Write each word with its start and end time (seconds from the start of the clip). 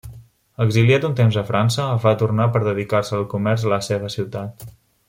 Exiliat 0.63 1.05
un 1.09 1.13
temps 1.19 1.37
a 1.41 1.43
França, 1.49 1.85
va 2.07 2.15
tornar 2.23 2.49
per 2.57 2.63
dedicar-se 2.71 3.17
al 3.21 3.31
comerç 3.35 3.69
a 3.69 3.75
la 3.77 3.81
seva 3.91 4.15
ciutat. 4.19 4.69